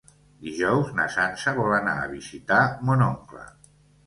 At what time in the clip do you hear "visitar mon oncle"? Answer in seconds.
2.15-3.47